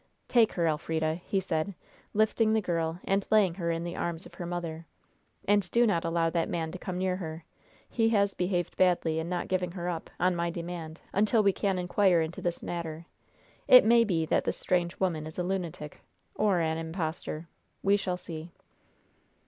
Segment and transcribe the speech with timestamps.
[0.27, 1.75] "Take her, Elfrida," he said,
[2.15, 4.87] lifting the girl and laying her in the arms of her mother.
[5.47, 7.45] "And do not allow that man to come near her.
[7.87, 11.77] He has behaved badly in not giving her up, on my demand, until we can
[11.77, 13.05] inquire into this matter.
[13.67, 16.01] It may be that this strange woman is a lunatic,
[16.33, 17.47] or an impostor.
[17.83, 18.49] We shall see."